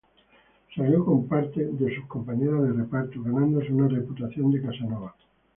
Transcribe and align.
Salió 0.75 1.05
con 1.05 1.27
parte 1.27 1.63
de 1.63 1.95
sus 1.95 2.07
compañeras 2.07 2.63
de 2.63 2.73
reparto, 2.73 3.21
ganándose 3.21 3.71
una 3.71 3.87
reputación 3.87 4.49
de 4.51 4.63
casanova. 4.63 5.13